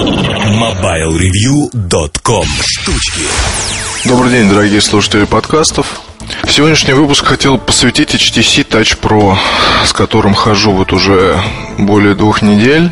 MobileReview.com 0.00 2.46
Штучки 2.64 3.20
Добрый 4.06 4.30
день, 4.30 4.48
дорогие 4.48 4.80
слушатели 4.80 5.26
подкастов. 5.26 6.00
Сегодняшний 6.48 6.94
выпуск 6.94 7.26
хотел 7.26 7.58
посвятить 7.58 8.14
HTC 8.14 8.66
Touch 8.66 8.98
Pro, 8.98 9.36
с 9.84 9.92
которым 9.92 10.32
хожу 10.32 10.72
вот 10.72 10.94
уже 10.94 11.38
более 11.76 12.14
двух 12.14 12.40
недель. 12.40 12.90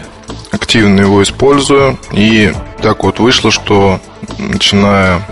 Активно 0.51 1.01
его 1.01 1.23
использую. 1.23 1.99
И 2.13 2.53
так 2.83 3.05
вот 3.05 3.21
вышло, 3.21 3.51
что 3.51 4.03
начиная 4.37 5.27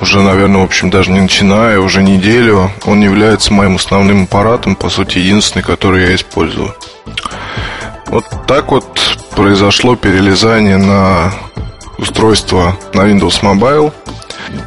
уже, 0.00 0.22
наверное, 0.22 0.60
в 0.60 0.66
общем, 0.66 0.90
даже 0.90 1.10
не 1.10 1.20
начиная, 1.20 1.80
уже 1.80 2.04
неделю, 2.04 2.70
он 2.84 3.00
является 3.00 3.52
моим 3.52 3.74
основным 3.74 4.22
аппаратом, 4.24 4.76
по 4.76 4.88
сути, 4.88 5.18
единственный, 5.18 5.62
который 5.62 6.04
я 6.04 6.14
использую. 6.14 6.76
Вот 8.06 8.24
так 8.46 8.70
вот 8.70 8.84
произошло 9.36 9.94
перелезание 9.94 10.78
на 10.78 11.32
устройство 11.98 12.76
на 12.94 13.02
Windows 13.02 13.42
Mobile. 13.42 13.92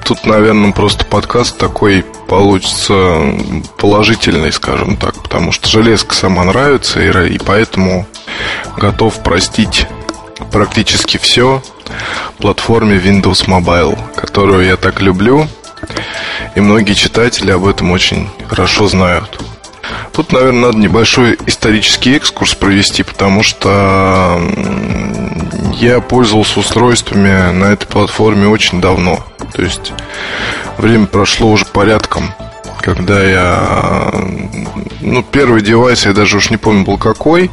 Тут, 0.06 0.26
наверное, 0.26 0.72
просто 0.72 1.06
подкаст 1.06 1.58
такой 1.58 2.06
получится 2.28 3.20
положительный, 3.78 4.52
скажем 4.54 4.96
так, 4.96 5.16
потому 5.22 5.52
что 5.52 5.68
железка 5.68 6.14
сама 6.14 6.44
нравится, 6.44 7.02
и, 7.02 7.34
и 7.34 7.40
поэтому 7.40 8.06
готов 8.78 9.22
простить 9.24 9.88
практически 10.52 11.18
все 11.18 11.62
платформе 12.40 12.98
Windows 12.98 13.48
Mobile, 13.48 13.98
которую 14.16 14.66
я 14.66 14.78
так 14.78 15.02
люблю, 15.02 15.48
и 16.56 16.62
многие 16.62 16.94
читатели 16.94 17.52
об 17.52 17.66
этом 17.66 17.92
очень 17.92 18.30
хорошо 18.48 18.88
знают. 18.88 19.40
Тут, 20.12 20.32
наверное, 20.32 20.68
надо 20.68 20.78
небольшой 20.78 21.38
исторический 21.46 22.16
экскурс 22.16 22.56
провести, 22.56 23.04
потому 23.04 23.44
что 23.44 24.42
я 25.74 26.02
пользовался 26.02 26.60
устройствами 26.60 27.52
на 27.52 27.66
этой 27.66 27.86
платформе 27.86 28.48
очень 28.48 28.82
давно. 28.82 29.26
То 29.54 29.62
есть 29.62 29.94
время 30.78 31.06
прошло 31.06 31.52
уже 31.52 31.66
порядком, 31.66 32.34
когда 32.82 33.22
я... 33.24 34.12
Ну, 35.02 35.24
первый 35.24 35.62
девайс, 35.62 36.06
я 36.06 36.14
даже 36.14 36.38
уж 36.38 36.50
не 36.50 36.58
помню, 36.58 36.84
был 36.84 36.98
какой. 36.98 37.50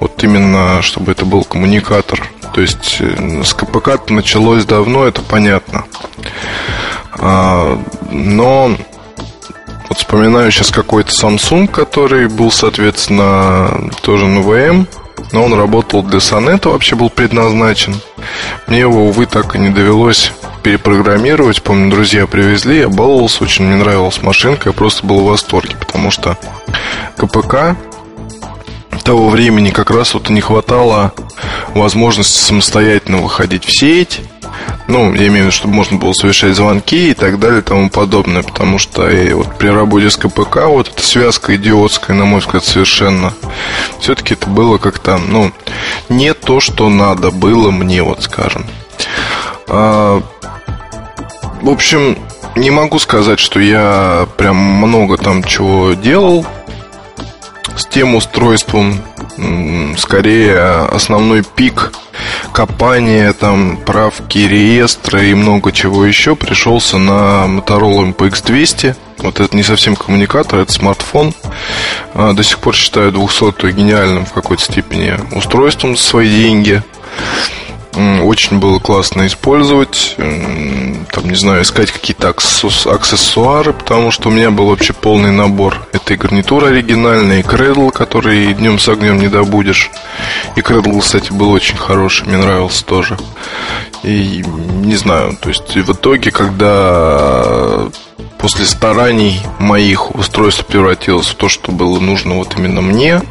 Вот 0.00 0.22
именно, 0.22 0.82
чтобы 0.82 1.12
это 1.12 1.24
был 1.24 1.44
коммуникатор. 1.44 2.22
То 2.54 2.60
есть 2.60 2.98
э, 3.00 3.42
с 3.44 3.54
КПК 3.54 3.98
началось 4.08 4.64
давно, 4.64 5.04
это 5.04 5.22
понятно. 5.22 5.84
А, 7.18 7.78
но 8.10 8.76
вот 9.88 9.98
вспоминаю 9.98 10.50
сейчас 10.50 10.70
какой-то 10.70 11.10
Samsung, 11.10 11.68
который 11.68 12.28
был, 12.28 12.50
соответственно, 12.50 13.90
тоже 14.02 14.26
на 14.26 14.40
ВМ, 14.40 14.86
но 15.32 15.44
он 15.44 15.54
работал 15.54 16.02
для 16.02 16.20
Сонета, 16.20 16.70
вообще 16.70 16.96
был 16.96 17.10
предназначен. 17.10 17.96
Мне 18.66 18.80
его, 18.80 19.06
увы, 19.06 19.26
так 19.26 19.54
и 19.54 19.58
не 19.58 19.70
довелось 19.70 20.32
перепрограммировать. 20.62 21.62
Помню, 21.62 21.90
друзья 21.90 22.26
привезли, 22.26 22.78
я 22.78 22.88
баловался, 22.88 23.44
очень 23.44 23.66
мне 23.66 23.76
нравилась 23.76 24.22
машинка, 24.22 24.70
я 24.70 24.72
просто 24.72 25.06
был 25.06 25.20
в 25.20 25.26
восторге, 25.26 25.76
потому 25.78 26.10
что 26.10 26.36
КПК 27.16 27.76
того 29.06 29.28
времени 29.28 29.70
как 29.70 29.92
раз 29.92 30.14
вот 30.14 30.30
не 30.30 30.40
хватало 30.40 31.14
возможности 31.74 32.40
самостоятельно 32.40 33.18
выходить 33.18 33.64
в 33.64 33.70
сеть, 33.70 34.20
ну, 34.88 35.12
я 35.14 35.26
имею 35.26 35.32
в 35.32 35.46
виду, 35.46 35.52
чтобы 35.52 35.74
можно 35.74 35.98
было 35.98 36.12
совершать 36.12 36.54
звонки 36.54 37.10
и 37.10 37.14
так 37.14 37.38
далее 37.38 37.60
и 37.60 37.64
тому 37.64 37.90
подобное. 37.90 38.42
Потому 38.42 38.78
что 38.78 39.08
и 39.10 39.32
вот 39.32 39.56
при 39.58 39.68
работе 39.68 40.10
с 40.10 40.16
КПК 40.16 40.66
вот 40.66 40.88
эта 40.88 41.02
связка 41.02 41.56
идиотская, 41.56 42.16
на 42.16 42.24
мой 42.24 42.40
взгляд, 42.40 42.64
совершенно. 42.64 43.34
Все-таки 44.00 44.34
это 44.34 44.48
было 44.48 44.78
как-то, 44.78 45.18
ну, 45.18 45.52
не 46.08 46.34
то, 46.34 46.60
что 46.60 46.88
надо 46.88 47.30
было 47.30 47.70
мне, 47.70 48.02
вот 48.02 48.22
скажем. 48.22 48.66
А, 49.68 50.22
в 51.62 51.68
общем, 51.68 52.16
не 52.54 52.70
могу 52.70 52.98
сказать, 52.98 53.40
что 53.40 53.58
я 53.60 54.28
прям 54.36 54.56
много 54.56 55.16
там 55.16 55.42
чего 55.42 55.94
делал 55.94 56.46
с 57.76 57.86
тем 57.86 58.14
устройством. 58.14 59.02
Скорее, 59.98 60.86
основной 60.86 61.42
пик 61.42 61.92
копания, 62.56 63.34
там, 63.34 63.76
правки 63.76 64.38
реестра 64.38 65.22
и 65.22 65.34
много 65.34 65.72
чего 65.72 66.06
еще 66.06 66.34
пришелся 66.34 66.96
на 66.96 67.44
Motorola 67.46 68.14
MPX200. 68.16 68.96
Вот 69.18 69.40
это 69.40 69.54
не 69.54 69.62
совсем 69.62 69.94
коммуникатор, 69.94 70.60
это 70.60 70.72
смартфон. 70.72 71.34
А, 72.14 72.32
до 72.32 72.42
сих 72.42 72.58
пор 72.60 72.74
считаю 72.74 73.12
200 73.12 73.72
гениальным 73.72 74.24
в 74.24 74.32
какой-то 74.32 74.62
степени 74.62 75.18
устройством 75.36 75.98
за 75.98 76.02
свои 76.02 76.30
деньги. 76.30 76.82
Очень 77.96 78.58
было 78.58 78.78
классно 78.78 79.26
использовать. 79.26 80.16
Там, 80.16 81.30
не 81.30 81.34
знаю, 81.34 81.62
искать 81.62 81.90
какие-то 81.90 82.28
аксессуары, 82.28 83.72
потому 83.72 84.10
что 84.10 84.28
у 84.28 84.32
меня 84.32 84.50
был 84.50 84.66
вообще 84.66 84.92
полный 84.92 85.30
набор. 85.32 85.86
Это 85.92 86.12
и 86.12 86.16
гарнитура 86.16 86.66
оригинальная, 86.66 87.40
и 87.40 87.42
кредл, 87.42 87.88
который 87.88 88.52
днем 88.52 88.78
с 88.78 88.86
огнем 88.88 89.18
не 89.18 89.28
добудешь. 89.28 89.90
И 90.56 90.60
кредл, 90.60 90.98
кстати, 90.98 91.32
был 91.32 91.50
очень 91.50 91.78
хороший, 91.78 92.26
мне 92.26 92.36
нравился 92.36 92.84
тоже. 92.84 93.16
И 94.02 94.44
не 94.82 94.96
знаю, 94.96 95.36
то 95.40 95.48
есть 95.48 95.74
в 95.74 95.92
итоге, 95.92 96.30
когда 96.30 97.88
после 98.38 98.66
стараний 98.66 99.40
моих 99.58 100.14
устройство 100.14 100.64
превратилось 100.64 101.28
в 101.28 101.34
то, 101.34 101.48
что 101.48 101.72
было 101.72 101.98
нужно 101.98 102.34
вот 102.34 102.56
именно 102.58 102.82
мне, 102.82 103.22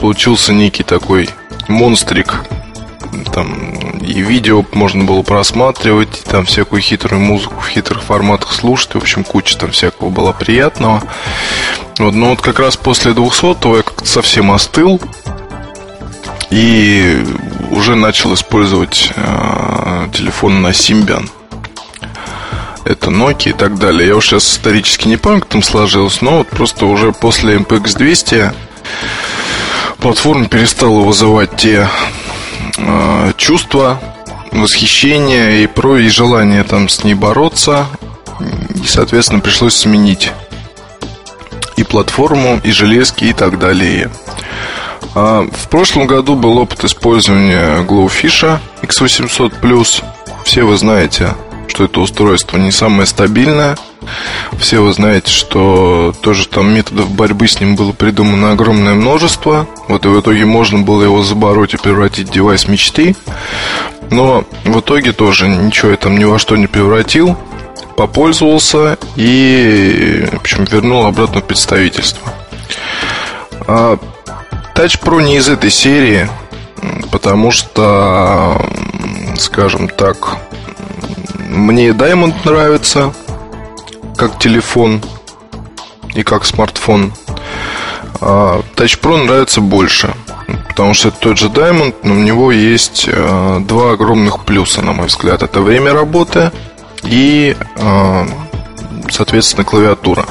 получился 0.00 0.52
некий 0.52 0.82
такой 0.82 1.30
монстрик 1.68 2.42
там 3.24 3.98
и 3.98 4.20
видео 4.20 4.64
можно 4.72 5.04
было 5.04 5.22
просматривать, 5.22 6.24
там 6.24 6.44
всякую 6.44 6.82
хитрую 6.82 7.20
музыку 7.20 7.60
в 7.60 7.68
хитрых 7.68 8.02
форматах 8.02 8.52
слушать, 8.52 8.94
в 8.94 8.98
общем, 8.98 9.24
куча 9.24 9.58
там 9.58 9.70
всякого 9.70 10.10
было 10.10 10.32
приятного. 10.32 11.02
Вот, 11.98 12.14
но 12.14 12.30
вот 12.30 12.40
как 12.40 12.58
раз 12.58 12.76
после 12.76 13.12
200 13.12 13.76
я 13.76 13.82
как-то 13.82 14.06
совсем 14.06 14.50
остыл 14.52 15.00
и 16.50 17.24
уже 17.70 17.94
начал 17.94 18.34
использовать 18.34 19.12
э, 19.14 20.08
телефон 20.12 20.62
на 20.62 20.68
Symbian. 20.68 21.28
Это 22.84 23.10
Nokia 23.10 23.50
и 23.50 23.52
так 23.52 23.78
далее. 23.78 24.08
Я 24.08 24.16
уж 24.16 24.26
сейчас 24.26 24.50
исторически 24.50 25.08
не 25.08 25.16
помню, 25.16 25.40
как 25.40 25.50
там 25.50 25.62
сложилось, 25.62 26.22
но 26.22 26.38
вот 26.38 26.48
просто 26.48 26.86
уже 26.86 27.12
после 27.12 27.56
MPX 27.56 27.98
200 27.98 28.52
платформа 29.98 30.46
перестала 30.46 31.00
вызывать 31.00 31.56
те 31.56 31.88
э, 32.78 33.32
чувства 33.36 34.00
восхищения 34.52 35.62
и 35.62 35.66
про 35.66 35.98
и 35.98 36.08
желание 36.08 36.64
там 36.64 36.88
с 36.88 37.04
ней 37.04 37.14
бороться. 37.14 37.86
И, 38.82 38.86
соответственно, 38.86 39.40
пришлось 39.40 39.76
сменить 39.76 40.32
и 41.76 41.84
платформу, 41.84 42.60
и 42.62 42.70
железки, 42.70 43.24
и 43.24 43.32
так 43.32 43.58
далее. 43.58 44.10
А 45.14 45.42
в 45.50 45.68
прошлом 45.68 46.06
году 46.06 46.34
был 46.34 46.58
опыт 46.58 46.84
использования 46.84 47.82
Glowfish 47.82 48.58
X800+. 48.82 50.04
Все 50.44 50.62
вы 50.64 50.76
знаете, 50.76 51.34
что 51.68 51.84
это 51.84 52.00
устройство 52.00 52.58
не 52.58 52.72
самое 52.72 53.06
стабильное. 53.06 53.76
Все 54.58 54.80
вы 54.80 54.92
знаете, 54.92 55.30
что 55.30 56.14
тоже 56.20 56.48
там 56.48 56.74
методов 56.74 57.10
борьбы 57.10 57.46
с 57.46 57.60
ним 57.60 57.76
было 57.76 57.92
придумано 57.92 58.52
огромное 58.52 58.94
множество. 58.94 59.66
Вот 59.88 60.04
и 60.04 60.08
в 60.08 60.20
итоге 60.20 60.44
можно 60.44 60.80
было 60.80 61.02
его 61.02 61.22
забороть 61.22 61.74
и 61.74 61.78
превратить 61.78 62.28
в 62.28 62.32
девайс 62.32 62.68
мечты. 62.68 63.14
Но 64.10 64.44
в 64.64 64.80
итоге 64.80 65.12
тоже 65.12 65.48
ничего 65.48 65.90
я 65.90 65.96
там 65.96 66.18
ни 66.18 66.24
во 66.24 66.38
что 66.38 66.56
не 66.56 66.66
превратил. 66.66 67.36
Попользовался 67.96 68.96
и, 69.16 70.28
в 70.32 70.36
общем, 70.36 70.64
вернул 70.64 71.06
обратно 71.06 71.40
в 71.40 71.44
представительство. 71.44 72.32
А 73.66 73.98
Touch 74.74 75.00
Pro 75.02 75.22
не 75.22 75.36
из 75.36 75.48
этой 75.48 75.70
серии, 75.70 76.28
потому 77.10 77.50
что, 77.50 78.64
скажем 79.36 79.88
так, 79.88 80.36
мне 81.48 81.88
Diamond 81.88 82.34
нравится 82.44 83.12
как 84.18 84.38
телефон 84.38 85.00
и 86.14 86.22
как 86.24 86.44
смартфон. 86.44 87.12
А 88.20 88.60
Touch 88.74 89.00
Pro 89.00 89.22
нравится 89.22 89.60
больше, 89.60 90.12
потому 90.68 90.92
что 90.92 91.08
это 91.08 91.18
тот 91.20 91.38
же 91.38 91.46
Diamond, 91.46 91.94
но 92.02 92.14
у 92.14 92.18
него 92.18 92.50
есть 92.50 93.08
э, 93.10 93.60
два 93.60 93.92
огромных 93.92 94.44
плюса, 94.44 94.82
на 94.82 94.92
мой 94.92 95.06
взгляд. 95.06 95.42
Это 95.44 95.60
время 95.60 95.92
работы 95.92 96.50
и, 97.04 97.56
э, 97.76 98.26
соответственно, 99.08 99.64
клавиатура. 99.64 100.26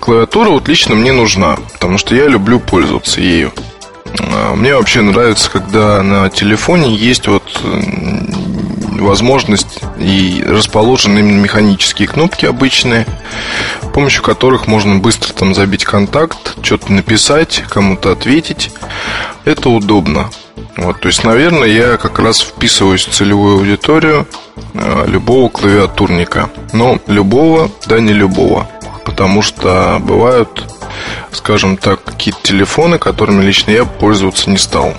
Клавиатура 0.00 0.48
вот 0.48 0.66
лично 0.66 0.94
мне 0.94 1.12
нужна, 1.12 1.58
потому 1.74 1.98
что 1.98 2.14
я 2.14 2.26
люблю 2.26 2.58
пользоваться 2.58 3.20
ею. 3.20 3.52
А, 4.18 4.54
мне 4.54 4.74
вообще 4.74 5.00
нравится, 5.02 5.50
когда 5.50 6.02
на 6.02 6.30
телефоне 6.30 6.94
есть 6.94 7.28
вот 7.28 7.42
возможность 9.02 9.80
и 9.98 10.44
расположены 10.46 11.18
именно 11.18 11.40
механические 11.40 12.08
кнопки 12.08 12.46
обычные, 12.46 13.06
с 13.82 13.86
помощью 13.92 14.22
которых 14.22 14.66
можно 14.66 14.96
быстро 14.96 15.32
там 15.32 15.54
забить 15.54 15.84
контакт, 15.84 16.56
что-то 16.62 16.92
написать, 16.92 17.64
кому-то 17.68 18.12
ответить. 18.12 18.70
Это 19.44 19.68
удобно. 19.68 20.30
Вот, 20.76 21.00
то 21.00 21.08
есть, 21.08 21.24
наверное, 21.24 21.68
я 21.68 21.96
как 21.96 22.18
раз 22.18 22.40
вписываюсь 22.40 23.06
в 23.06 23.12
целевую 23.12 23.58
аудиторию 23.58 24.26
э, 24.74 25.04
любого 25.06 25.48
клавиатурника. 25.48 26.50
Но 26.72 26.98
любого, 27.06 27.70
да 27.86 28.00
не 28.00 28.12
любого. 28.12 28.68
Потому 29.04 29.42
что 29.42 29.98
бывают, 30.00 30.64
скажем 31.32 31.76
так, 31.76 32.02
какие-то 32.04 32.40
телефоны, 32.42 32.98
которыми 32.98 33.42
лично 33.42 33.70
я 33.70 33.84
пользоваться 33.84 34.50
не 34.50 34.58
стал. 34.58 34.94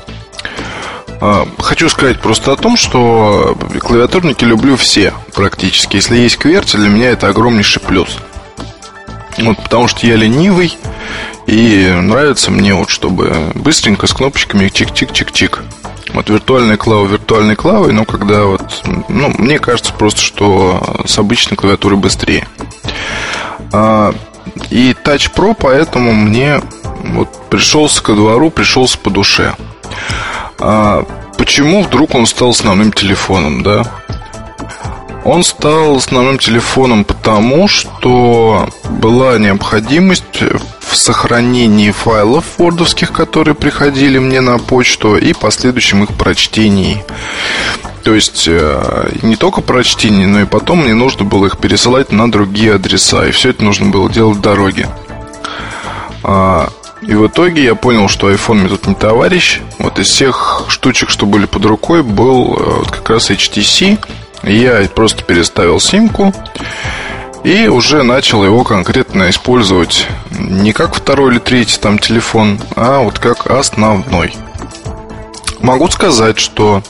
А, 1.22 1.48
хочу 1.60 1.90
сказать 1.90 2.20
просто 2.20 2.52
о 2.52 2.58
том, 2.58 2.76
что 2.76 3.58
клавиатурники 3.80 4.44
люблю 4.44 4.76
все 4.76 5.14
практически. 5.34 5.96
Если 5.96 6.18
есть 6.18 6.38
QWERTY, 6.38 6.78
для 6.78 6.90
меня 6.90 7.10
это 7.12 7.30
огромнейший 7.30 7.82
плюс. 7.82 8.18
Вот, 9.38 9.58
потому 9.64 9.88
что 9.88 10.06
я 10.06 10.16
ленивый, 10.16 10.78
и 11.48 11.98
нравится 12.02 12.52
мне 12.52 12.74
вот, 12.74 12.90
чтобы 12.90 13.52
быстренько 13.56 14.08
с 14.08 14.14
кнопочками 14.14 14.68
чик-чик-чик-чик. 14.68 15.60
Вот 16.14 16.30
виртуальная 16.30 16.78
клава 16.78 17.08
виртуальной 17.08 17.56
клавой, 17.56 17.92
но 17.92 18.06
когда 18.06 18.44
вот, 18.44 18.84
ну, 19.10 19.34
мне 19.38 19.60
кажется 19.60 19.94
просто, 19.94 20.22
что 20.22 21.04
с 21.06 21.18
обычной 21.18 21.58
клавиатурой 21.58 21.98
быстрее. 21.98 22.48
А, 23.72 24.14
и 24.70 24.96
Touch 25.04 25.32
Pro, 25.34 25.56
поэтому 25.58 26.14
мне 26.14 26.62
вот 27.04 27.50
пришелся 27.50 28.02
ко 28.02 28.14
двору, 28.14 28.50
пришелся 28.50 28.98
по 28.98 29.10
душе. 29.10 29.56
А, 30.60 31.06
почему 31.38 31.84
вдруг 31.84 32.16
он 32.16 32.26
стал 32.26 32.50
основным 32.50 32.92
телефоном, 32.92 33.64
да? 33.64 33.84
Он 35.26 35.44
стал 35.44 35.96
основным 35.96 36.38
телефоном 36.38 37.06
потому, 37.06 37.68
что 37.68 38.68
была 38.90 39.38
необходимость 39.38 40.42
в 40.82 40.96
сохранении 40.96 41.92
файлов 41.92 42.46
вордовских, 42.58 43.12
которые 43.14 43.56
приходили 43.56 44.20
мне 44.20 44.42
на 44.42 44.60
почту, 44.60 45.16
и 45.16 45.34
последующем 45.34 46.04
их 46.04 46.10
прочтении. 46.10 47.04
То 48.04 48.14
есть 48.14 48.46
э, 48.48 49.12
не 49.22 49.36
только 49.36 49.62
прочтение, 49.62 50.28
но 50.28 50.42
и 50.42 50.46
потом 50.46 50.84
мне 50.84 50.94
нужно 50.94 51.24
было 51.24 51.46
их 51.46 51.58
пересылать 51.58 52.12
на 52.12 52.30
другие 52.30 52.76
адреса. 52.76 53.26
И 53.28 53.32
все 53.32 53.50
это 53.50 53.64
нужно 53.64 53.90
было 53.90 54.10
делать 54.10 54.38
в 54.38 54.42
дороге. 54.42 54.90
А, 56.24 56.70
и 57.02 57.16
в 57.16 57.28
итоге 57.28 57.64
я 57.64 57.76
понял, 57.76 58.10
что 58.10 58.30
iPhone 58.30 58.56
мне 58.56 58.70
тут 58.70 58.88
не 58.88 58.96
товарищ. 58.96 59.62
Вот 59.80 60.00
из 60.00 60.08
всех 60.08 60.66
штучек, 60.68 61.10
что 61.10 61.26
были 61.26 61.46
под 61.46 61.66
рукой, 61.66 62.04
был 62.04 62.56
э, 62.56 62.80
вот 62.80 62.92
как 62.92 63.10
раз 63.10 63.32
HTC. 63.32 64.00
Я 64.44 64.88
просто 64.90 65.24
переставил 65.24 65.80
симку 65.80 66.34
и 67.44 67.68
уже 67.68 68.04
начал 68.04 68.44
его 68.44 68.64
конкретно 68.64 69.30
использовать 69.30 70.08
не 70.32 70.74
как 70.74 70.96
второй 70.96 71.32
или 71.32 71.40
третий 71.40 71.78
там 71.80 72.00
телефон, 72.00 72.60
а 72.76 73.00
вот 73.00 73.20
как 73.20 73.48
основной. 73.48 74.34
Могу 75.60 75.90
сказать, 75.90 76.40
что 76.40 76.84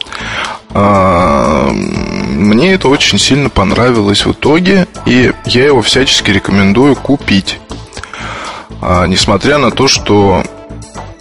мне 0.73 2.73
это 2.73 2.87
очень 2.87 3.19
сильно 3.19 3.49
понравилось 3.49 4.25
в 4.25 4.31
итоге, 4.31 4.87
и 5.05 5.31
я 5.45 5.65
его 5.65 5.81
всячески 5.81 6.31
рекомендую 6.31 6.95
купить. 6.95 7.59
А, 8.81 9.05
несмотря 9.05 9.59
на 9.59 9.71
то, 9.71 9.87
что 9.87 10.43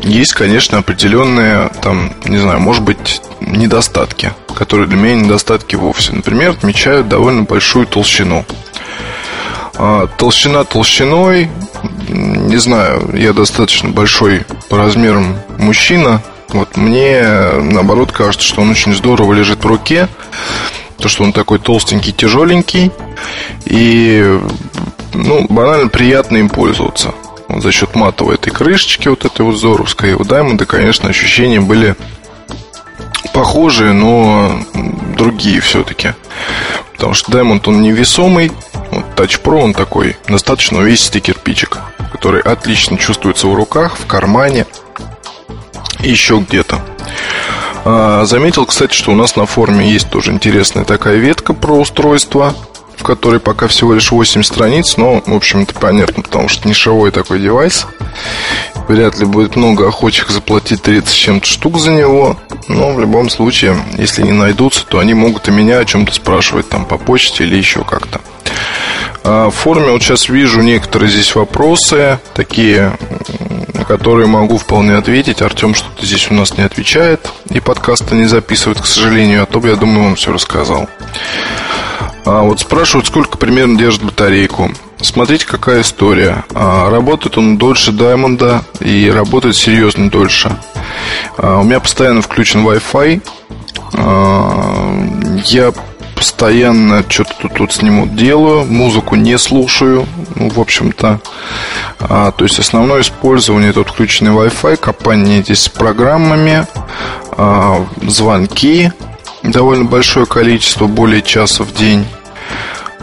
есть, 0.00 0.32
конечно, 0.32 0.78
определенные, 0.78 1.70
там, 1.80 2.12
не 2.24 2.38
знаю, 2.38 2.60
может 2.60 2.82
быть, 2.82 3.22
недостатки, 3.40 4.32
которые 4.54 4.88
для 4.88 4.96
меня 4.96 5.14
недостатки 5.14 5.76
вовсе. 5.76 6.12
Например, 6.12 6.50
отмечают 6.50 7.08
довольно 7.08 7.42
большую 7.42 7.86
толщину. 7.86 8.44
А, 9.76 10.08
толщина 10.18 10.64
толщиной, 10.64 11.50
не 12.08 12.56
знаю, 12.56 13.10
я 13.14 13.32
достаточно 13.32 13.90
большой 13.90 14.44
по 14.68 14.76
размерам 14.76 15.36
мужчина. 15.58 16.22
Вот 16.52 16.76
мне, 16.76 17.22
наоборот, 17.60 18.12
кажется, 18.12 18.46
что 18.46 18.62
он 18.62 18.70
очень 18.70 18.94
здорово 18.94 19.32
лежит 19.32 19.64
в 19.64 19.66
руке. 19.66 20.08
То, 20.98 21.08
что 21.08 21.24
он 21.24 21.32
такой 21.32 21.58
толстенький, 21.58 22.12
тяжеленький. 22.12 22.92
И, 23.64 24.38
ну, 25.14 25.46
банально 25.48 25.88
приятно 25.88 26.36
им 26.36 26.48
пользоваться 26.48 27.14
за 27.48 27.72
счет 27.72 27.94
матовой 27.94 28.36
этой 28.36 28.50
крышечки, 28.50 29.08
вот 29.08 29.24
этой 29.24 29.42
вот 29.44 29.56
зоровской. 29.56 30.14
У 30.14 30.20
Diamond, 30.20 30.64
конечно, 30.64 31.08
ощущения 31.08 31.60
были 31.60 31.96
похожие, 33.32 33.92
но 33.92 34.60
другие 35.16 35.60
все-таки. 35.60 36.14
Потому 36.92 37.14
что 37.14 37.32
Diamond, 37.32 37.62
он 37.66 37.82
невесомый, 37.82 38.52
вот 38.90 39.04
Touch 39.16 39.42
Pro, 39.42 39.62
он 39.62 39.74
такой 39.74 40.16
достаточно 40.28 40.78
увесистый 40.78 41.20
кирпичик, 41.20 41.78
который 42.12 42.40
отлично 42.40 42.96
чувствуется 42.96 43.48
в 43.48 43.54
руках, 43.54 43.96
в 43.98 44.06
кармане 44.06 44.66
и 46.02 46.10
еще 46.10 46.44
где-то. 46.46 46.80
А, 47.84 48.24
заметил, 48.24 48.66
кстати, 48.66 48.94
что 48.94 49.12
у 49.12 49.14
нас 49.14 49.36
на 49.36 49.46
форуме 49.46 49.90
есть 49.90 50.10
тоже 50.10 50.32
интересная 50.32 50.84
такая 50.84 51.16
ветка 51.16 51.52
про 51.52 51.78
устройство– 51.78 52.54
в 53.02 53.04
которой 53.04 53.40
пока 53.40 53.66
всего 53.66 53.94
лишь 53.94 54.12
8 54.12 54.44
страниц, 54.44 54.96
но, 54.96 55.20
в 55.26 55.34
общем, 55.34 55.62
это 55.62 55.74
понятно, 55.74 56.22
потому 56.22 56.48
что 56.48 56.68
нишевой 56.68 57.10
такой 57.10 57.40
девайс. 57.40 57.86
Вряд 58.86 59.18
ли 59.18 59.26
будет 59.26 59.56
много 59.56 59.88
охочих 59.88 60.30
заплатить 60.30 60.82
30 60.82 61.08
с 61.08 61.12
чем-то 61.12 61.46
штук 61.46 61.78
за 61.78 61.90
него. 61.90 62.36
Но 62.68 62.92
в 62.92 63.00
любом 63.00 63.28
случае, 63.28 63.76
если 63.98 64.22
не 64.22 64.30
найдутся, 64.30 64.86
то 64.86 65.00
они 65.00 65.14
могут 65.14 65.48
и 65.48 65.50
меня 65.50 65.80
о 65.80 65.84
чем-то 65.84 66.14
спрашивать 66.14 66.68
там 66.68 66.84
по 66.84 66.96
почте 66.96 67.42
или 67.42 67.56
еще 67.56 67.82
как-то. 67.82 68.20
А 69.24 69.50
в 69.50 69.54
форуме 69.54 69.90
вот 69.90 70.02
сейчас 70.02 70.28
вижу 70.28 70.60
некоторые 70.62 71.10
здесь 71.10 71.34
вопросы, 71.34 72.20
такие, 72.34 72.96
которые 73.96 74.26
могу 74.26 74.56
вполне 74.56 74.94
ответить. 74.94 75.42
Артем 75.42 75.74
что-то 75.74 76.06
здесь 76.06 76.30
у 76.30 76.34
нас 76.34 76.56
не 76.56 76.64
отвечает 76.64 77.30
и 77.50 77.60
подкаста 77.60 78.14
не 78.14 78.24
записывает, 78.24 78.80
к 78.80 78.86
сожалению, 78.86 79.42
а 79.42 79.46
то 79.46 79.60
бы, 79.60 79.68
я 79.68 79.76
думаю, 79.76 80.06
он 80.06 80.14
все 80.14 80.32
рассказал. 80.32 80.88
А 82.24 82.40
вот 82.40 82.60
спрашивают, 82.60 83.06
сколько 83.06 83.36
примерно 83.36 83.76
держит 83.76 84.02
батарейку. 84.02 84.70
Смотрите, 85.02 85.46
какая 85.46 85.82
история. 85.82 86.42
А, 86.54 86.88
работает 86.88 87.36
он 87.36 87.58
дольше 87.58 87.90
Diamond 87.90 88.64
и 88.80 89.10
работает 89.10 89.56
серьезно 89.56 90.08
дольше. 90.08 90.56
А, 91.36 91.58
у 91.58 91.64
меня 91.64 91.78
постоянно 91.78 92.22
включен 92.22 92.66
Wi-Fi. 92.66 93.20
А, 93.94 95.06
я 95.44 95.74
постоянно 96.22 97.04
что-то 97.08 97.48
тут, 97.48 97.72
с 97.72 97.82
ним 97.82 98.14
делаю, 98.14 98.64
музыку 98.64 99.16
не 99.16 99.36
слушаю, 99.38 100.06
ну, 100.36 100.50
в 100.50 100.60
общем-то. 100.60 101.20
А, 101.98 102.30
то 102.30 102.44
есть 102.44 102.60
основное 102.60 103.00
использование 103.00 103.72
тут 103.72 103.88
включенный 103.88 104.30
Wi-Fi, 104.30 104.76
копание 104.76 105.42
здесь 105.42 105.62
с 105.62 105.68
программами, 105.68 106.64
а, 107.32 107.84
звонки, 108.06 108.92
довольно 109.42 109.84
большое 109.84 110.26
количество, 110.26 110.86
более 110.86 111.22
часа 111.22 111.64
в 111.64 111.74
день. 111.74 112.06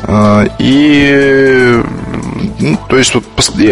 А, 0.04 0.46
и, 0.58 1.84
ну, 2.62 2.80
то 2.88 2.98
есть, 2.98 3.14
вот, 3.16 3.26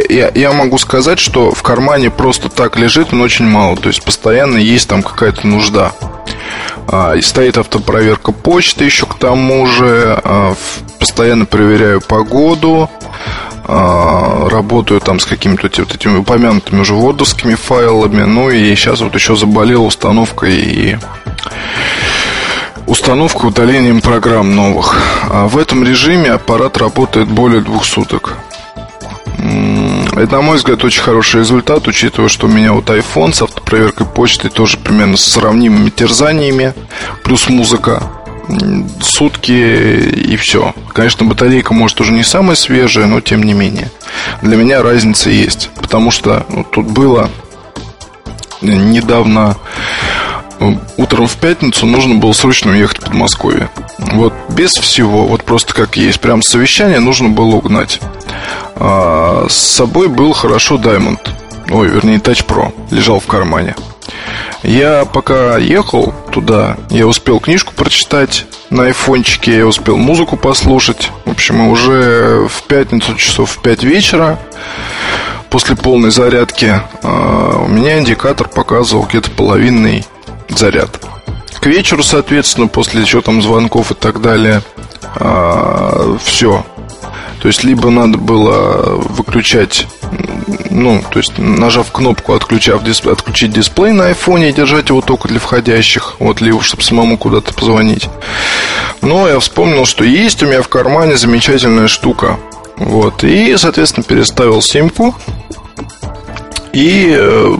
я, 0.09 0.29
я 0.35 0.51
могу 0.51 0.77
сказать, 0.77 1.19
что 1.19 1.53
в 1.53 1.63
кармане 1.63 2.09
просто 2.09 2.49
так 2.49 2.77
лежит 2.77 3.13
он 3.13 3.21
очень 3.21 3.45
мало. 3.45 3.77
То 3.77 3.87
есть, 3.87 4.03
постоянно 4.03 4.57
есть 4.57 4.89
там 4.89 5.03
какая-то 5.03 5.47
нужда. 5.47 5.93
А, 6.87 7.13
и 7.13 7.21
стоит 7.21 7.57
автопроверка 7.57 8.31
почты 8.31 8.85
еще 8.85 9.05
к 9.05 9.15
тому 9.15 9.67
же. 9.67 10.19
А, 10.23 10.55
постоянно 10.99 11.45
проверяю 11.45 12.01
погоду. 12.01 12.89
Работаю 13.67 15.01
там 15.01 15.19
с 15.19 15.25
какими-то 15.25 15.69
вот 15.79 15.93
этими 15.93 16.19
упомянутыми 16.19 16.79
уже 16.79 16.93
вордовскими 16.93 17.55
файлами. 17.55 18.23
Ну 18.23 18.49
и 18.49 18.73
сейчас 18.75 19.01
вот 19.01 19.13
еще 19.13 19.35
заболел 19.35 19.85
установкой 19.85 20.55
и 20.55 20.97
установка 22.85 23.45
удалением 23.45 23.99
программ 23.99 24.55
новых. 24.55 25.01
А 25.29 25.47
в 25.47 25.57
этом 25.57 25.83
режиме 25.83 26.31
аппарат 26.31 26.77
работает 26.77 27.27
более 27.27 27.59
двух 27.61 27.83
суток. 27.83 28.37
Это, 30.17 30.37
на 30.37 30.41
мой 30.41 30.57
взгляд, 30.57 30.83
очень 30.83 31.01
хороший 31.01 31.41
результат, 31.41 31.87
учитывая, 31.87 32.27
что 32.27 32.47
у 32.47 32.49
меня 32.49 32.73
вот 32.73 32.89
iPhone 32.89 33.33
с 33.33 33.41
автопроверкой 33.43 34.07
почты 34.07 34.49
тоже 34.49 34.77
примерно 34.77 35.15
с 35.15 35.23
сравнимыми 35.23 35.91
терзаниями, 35.91 36.73
плюс 37.23 37.49
музыка, 37.49 38.01
сутки 38.99 39.51
и 39.51 40.35
все. 40.37 40.73
Конечно, 40.93 41.25
батарейка 41.25 41.73
может 41.73 42.01
уже 42.01 42.13
не 42.13 42.23
самая 42.23 42.55
свежая, 42.55 43.05
но 43.05 43.21
тем 43.21 43.43
не 43.43 43.53
менее. 43.53 43.91
Для 44.41 44.57
меня 44.57 44.81
разница 44.81 45.29
есть, 45.29 45.69
потому 45.75 46.09
что 46.09 46.45
ну, 46.49 46.63
тут 46.63 46.87
было 46.87 47.29
недавно 48.61 49.55
утром 50.97 51.27
в 51.27 51.35
пятницу 51.35 51.85
нужно 51.85 52.15
было 52.15 52.33
срочно 52.33 52.71
уехать 52.71 52.97
в 52.97 53.01
Подмосковье. 53.01 53.69
Вот 53.99 54.33
без 54.49 54.71
всего, 54.71 55.27
вот 55.27 55.43
просто 55.43 55.73
как 55.73 55.97
есть. 55.97 56.19
Прям 56.19 56.41
совещание 56.41 56.99
нужно 56.99 57.29
было 57.29 57.55
угнать. 57.55 57.99
А, 58.79 59.47
с 59.49 59.55
собой 59.55 60.07
был 60.07 60.33
хорошо 60.33 60.75
Diamond. 60.75 61.19
Ой, 61.69 61.87
вернее, 61.87 62.17
Touch 62.17 62.45
Pro. 62.45 62.73
Лежал 62.91 63.19
в 63.19 63.25
кармане. 63.25 63.75
Я 64.63 65.05
пока 65.05 65.57
ехал 65.57 66.13
туда, 66.31 66.77
я 66.89 67.05
успел 67.05 67.39
книжку 67.39 67.73
прочитать 67.75 68.45
на 68.69 68.85
айфончике, 68.85 69.57
я 69.57 69.67
успел 69.67 69.97
музыку 69.97 70.35
послушать. 70.35 71.11
В 71.25 71.31
общем, 71.31 71.67
уже 71.67 72.47
в 72.49 72.63
пятницу 72.63 73.15
часов 73.15 73.51
в 73.51 73.61
5 73.61 73.83
вечера 73.83 74.39
после 75.49 75.75
полной 75.75 76.11
зарядки 76.11 76.81
а, 77.03 77.63
у 77.63 77.67
меня 77.67 77.99
индикатор 77.99 78.47
показывал 78.47 79.05
где-то 79.05 79.31
половинный 79.31 80.05
заряд. 80.49 80.99
К 81.59 81.65
вечеру, 81.67 82.03
соответственно, 82.03 82.67
после 82.67 83.01
еще 83.01 83.21
там 83.21 83.41
звонков 83.41 83.91
и 83.91 83.95
так 83.95 84.21
далее, 84.21 84.61
а, 85.15 86.17
все. 86.23 86.65
То 87.47 87.49
есть, 87.49 87.63
либо 87.63 87.89
надо 87.89 88.17
было 88.17 88.97
выключать, 88.97 89.87
ну, 90.69 91.01
то 91.09 91.19
есть, 91.19 91.37
нажав 91.37 91.93
кнопку, 91.93 92.33
отключав, 92.33 92.81
отключить 92.83 93.53
дисплей 93.53 93.93
на 93.93 94.07
айфоне 94.07 94.49
и 94.49 94.51
держать 94.51 94.89
его 94.89 94.99
только 94.99 95.29
для 95.29 95.39
входящих, 95.39 96.15
вот, 96.19 96.41
либо 96.41 96.61
чтобы 96.61 96.83
самому 96.83 97.17
куда-то 97.17 97.53
позвонить. 97.53 98.09
Но 99.01 99.29
я 99.29 99.39
вспомнил, 99.39 99.85
что 99.85 100.03
есть 100.03 100.43
у 100.43 100.45
меня 100.45 100.61
в 100.61 100.67
кармане 100.67 101.15
замечательная 101.15 101.87
штука. 101.87 102.37
Вот, 102.75 103.23
и, 103.23 103.55
соответственно, 103.55 104.03
переставил 104.03 104.61
симку. 104.61 105.15
И 106.73 107.15
э, 107.17 107.57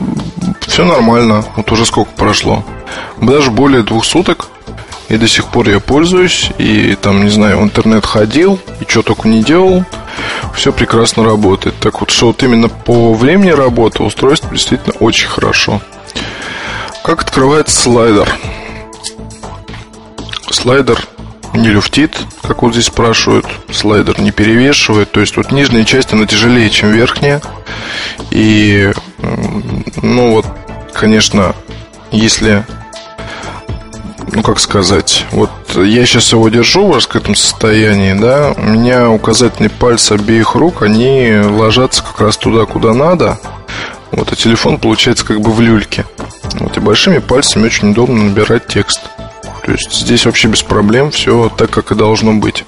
все 0.68 0.84
нормально. 0.84 1.46
Вот 1.56 1.72
уже 1.72 1.86
сколько 1.86 2.12
прошло. 2.12 2.66
Даже 3.22 3.52
более 3.52 3.84
двух 3.84 4.04
суток. 4.04 4.50
И 5.10 5.18
до 5.18 5.28
сих 5.28 5.48
пор 5.48 5.70
я 5.70 5.80
пользуюсь. 5.80 6.52
И 6.58 6.98
там, 7.02 7.24
не 7.24 7.30
знаю, 7.30 7.60
в 7.60 7.64
интернет 7.64 8.06
ходил. 8.06 8.60
И 8.82 8.86
что 8.90 9.04
только 9.04 9.28
не 9.28 9.44
делал. 9.44 9.86
Все 10.54 10.74
прекрасно 10.74 11.24
работает. 11.24 11.76
Так 11.80 12.02
вот, 12.02 12.10
что 12.10 12.28
вот 12.28 12.44
именно 12.44 12.70
по 12.70 13.14
времени 13.14 13.52
работы 13.52 14.04
устройство 14.04 14.50
действительно 14.52 14.96
очень 15.00 15.28
хорошо. 15.28 15.82
Как 17.04 17.22
открывается 17.22 17.80
слайдер? 17.80 18.28
Слайдер 20.52 21.00
не 21.54 21.70
люфтит, 21.70 22.18
как 22.42 22.62
вот 22.62 22.74
здесь 22.74 22.88
спрашивают. 22.88 23.46
Слайдер 23.72 24.20
не 24.20 24.32
перевешивает. 24.32 25.12
То 25.12 25.22
есть 25.22 25.38
вот 25.38 25.52
нижняя 25.52 25.86
часть, 25.86 26.14
она 26.14 26.26
тяжелее, 26.26 26.70
чем 26.70 26.92
верхняя. 26.92 27.42
И, 28.32 28.92
ну 30.02 30.32
вот, 30.32 30.46
конечно, 30.94 31.56
если 32.12 32.66
ну 34.32 34.44
как 34.44 34.60
сказать, 34.60 35.26
вот 35.32 35.50
я 35.76 36.06
сейчас 36.06 36.32
его 36.32 36.48
держу 36.50 36.88
в 36.88 36.96
раскрытом 36.96 37.36
состоянии, 37.36 38.14
да, 38.14 38.54
у 38.56 38.62
меня 38.62 39.10
указательные 39.10 39.70
пальцы 39.70 40.14
обеих 40.14 40.56
рук, 40.56 40.84
они 40.84 41.40
ложатся 41.44 42.04
как 42.04 42.22
раз 42.22 42.38
туда, 42.38 42.66
куда 42.66 42.94
надо, 42.94 43.40
вот, 44.12 44.32
а 44.32 44.36
телефон 44.36 44.78
получается 44.80 45.26
как 45.26 45.42
бы 45.42 45.52
в 45.52 45.62
люльке. 45.62 46.06
Вот, 46.60 46.78
и 46.78 46.80
большими 46.80 47.20
пальцами 47.20 47.66
очень 47.66 47.92
удобно 47.92 48.24
набирать 48.24 48.68
текст. 48.68 49.02
То 49.66 49.72
есть 49.72 49.94
здесь 49.94 50.26
вообще 50.26 50.48
без 50.48 50.64
проблем, 50.64 51.12
все 51.12 51.52
так, 51.56 51.70
как 51.70 51.92
и 51.92 51.96
должно 51.96 52.34
быть. 52.34 52.64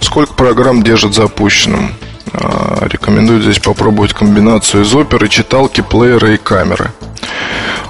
Сколько 0.00 0.32
программ 0.32 0.82
держит 0.82 1.14
запущенным? 1.14 1.94
А, 2.32 2.86
рекомендую 2.88 3.42
здесь 3.42 3.58
попробовать 3.58 4.14
комбинацию 4.14 4.84
из 4.84 4.94
оперы, 4.94 5.28
читалки, 5.28 5.82
плеера 5.82 6.32
и 6.32 6.36
камеры. 6.38 6.90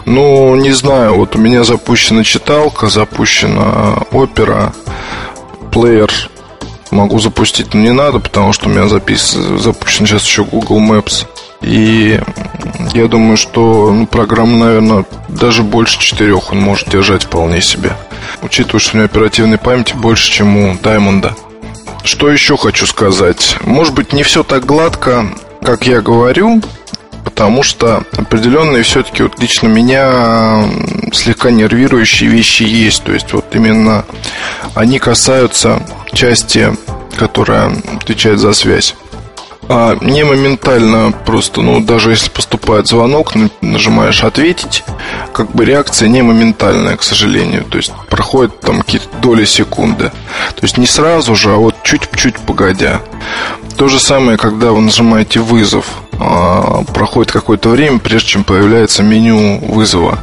Ну, 0.05 0.55
не 0.57 0.73
знаю, 0.73 1.17
вот 1.17 1.37
у 1.37 1.39
меня 1.39 1.65
запущена 1.65 2.25
читалка, 2.25 2.89
запущена 2.89 3.99
опера, 4.13 4.73
плеер 5.73 6.11
могу 6.91 7.19
запустить, 7.19 7.75
но 7.75 7.81
не 7.81 7.93
надо, 7.93 8.19
потому 8.19 8.53
что 8.53 8.69
у 8.69 8.73
меня 8.73 8.89
запис... 8.89 9.33
запущен 9.33 10.07
сейчас 10.07 10.25
еще 10.25 10.45
Google 10.45 10.81
Maps. 10.81 11.27
И 11.63 12.21
я 12.95 13.07
думаю, 13.07 13.37
что 13.37 13.93
ну, 13.93 14.07
программа, 14.07 14.67
наверное, 14.67 15.05
даже 15.29 15.63
больше 15.63 16.01
четырех 16.01 16.53
он 16.53 16.61
может 16.61 16.89
держать 16.89 17.25
вполне 17.25 17.61
себе. 17.61 17.93
Учитывая, 18.43 18.81
что 18.81 18.95
у 18.95 18.97
меня 18.97 19.07
оперативной 19.07 19.59
памяти 19.59 19.95
больше, 19.95 20.31
чем 20.31 20.57
у 20.57 20.77
Даймонда. 20.83 21.35
Что 22.03 22.31
еще 22.31 22.57
хочу 22.57 22.87
сказать? 22.87 23.57
Может 23.65 23.95
быть, 23.95 24.13
не 24.13 24.23
все 24.23 24.43
так 24.43 24.65
гладко, 24.65 25.27
как 25.63 25.87
я 25.87 26.01
говорю, 26.01 26.63
потому 27.25 27.63
что 27.63 28.05
определенные 28.17 28.83
все-таки 28.83 29.23
вот 29.23 29.39
лично 29.39 29.69
меня 29.69 30.65
слегка 31.13 31.51
нервирующие 31.51 32.31
вещи 32.31 32.63
есть. 32.63 33.05
То 33.05 33.13
есть 33.13 33.33
вот 33.33 33.47
именно 33.55 34.05
они 34.75 34.99
касаются 34.99 35.83
части, 36.13 36.77
которая 37.17 37.73
отвечает 37.97 38.39
за 38.39 38.53
связь. 38.53 38.95
А 39.73 39.97
не 40.01 40.25
моментально 40.25 41.13
просто, 41.13 41.63
ну, 41.63 41.81
даже 41.81 42.11
если 42.11 42.29
поступает 42.29 42.89
звонок, 42.89 43.35
нажимаешь 43.61 44.25
«ответить», 44.25 44.83
как 45.33 45.53
бы 45.53 45.65
реакция 45.65 46.09
не 46.09 46.23
моментальная, 46.23 46.97
к 46.97 47.05
сожалению. 47.05 47.63
То 47.63 47.77
есть 47.77 47.93
проходит 48.09 48.59
там 48.61 48.81
какие-то 48.81 49.07
доли 49.23 49.45
секунды. 49.45 50.11
То 50.57 50.63
есть 50.63 50.77
не 50.77 50.87
сразу 50.87 51.37
же, 51.37 51.53
а 51.53 51.57
вот 51.57 51.77
чуть-чуть 51.85 52.39
погодя. 52.41 53.01
То 53.81 53.89
же 53.89 53.99
самое, 53.99 54.37
когда 54.37 54.73
вы 54.73 54.83
нажимаете 54.83 55.41
«вызов». 55.41 55.87
А, 56.19 56.85
проходит 56.93 57.33
какое-то 57.33 57.71
время, 57.71 57.99
прежде 57.99 58.29
чем 58.29 58.45
появляется 58.45 59.03
меню 59.03 59.59
вызова. 59.61 60.19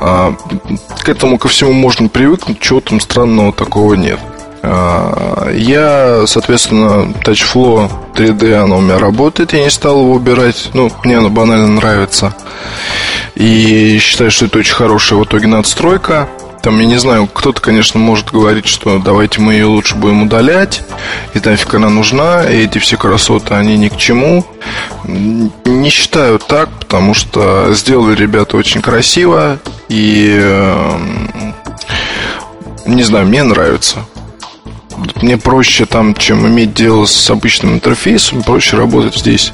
А, 0.00 0.34
к 1.00 1.08
этому 1.08 1.38
ко 1.38 1.46
всему 1.46 1.72
можно 1.72 2.08
привыкнуть, 2.08 2.58
чего 2.58 2.80
там 2.80 2.98
странного 2.98 3.52
такого 3.52 3.94
нет. 3.94 4.18
А, 4.64 5.48
я, 5.52 6.26
соответственно, 6.26 7.14
TouchFlow 7.22 7.88
3D, 8.16 8.52
оно 8.54 8.78
у 8.78 8.80
меня 8.80 8.98
работает, 8.98 9.52
я 9.52 9.62
не 9.62 9.70
стал 9.70 10.00
его 10.00 10.14
убирать. 10.14 10.70
Ну, 10.74 10.90
мне 11.04 11.18
оно 11.18 11.30
банально 11.30 11.68
нравится. 11.68 12.34
И 13.36 13.98
считаю, 14.00 14.32
что 14.32 14.46
это 14.46 14.58
очень 14.58 14.74
хорошая 14.74 15.20
в 15.20 15.24
итоге 15.24 15.46
надстройка. 15.46 16.28
Там, 16.62 16.78
я 16.78 16.86
не 16.86 16.96
знаю, 16.96 17.26
кто-то, 17.26 17.60
конечно, 17.60 17.98
может 17.98 18.30
говорить, 18.30 18.66
что 18.66 19.00
давайте 19.00 19.40
мы 19.40 19.54
ее 19.54 19.64
лучше 19.64 19.96
будем 19.96 20.22
удалять, 20.22 20.84
и 21.34 21.40
нафиг 21.40 21.74
она 21.74 21.90
нужна, 21.90 22.44
и 22.44 22.64
эти 22.64 22.78
все 22.78 22.96
красоты, 22.96 23.54
они 23.54 23.76
ни 23.76 23.88
к 23.88 23.96
чему. 23.96 24.46
Не 25.04 25.90
считаю 25.90 26.38
так, 26.38 26.68
потому 26.78 27.14
что 27.14 27.74
сделали 27.74 28.14
ребята 28.14 28.56
очень 28.56 28.80
красиво, 28.80 29.58
и 29.88 30.38
эм, 30.40 31.54
не 32.86 33.02
знаю, 33.02 33.26
мне 33.26 33.42
нравится. 33.42 34.04
Мне 35.20 35.38
проще 35.38 35.84
там, 35.84 36.14
чем 36.14 36.46
иметь 36.46 36.74
дело 36.74 37.06
с 37.06 37.28
обычным 37.28 37.74
интерфейсом, 37.74 38.44
проще 38.44 38.76
работать 38.76 39.16
здесь. 39.16 39.52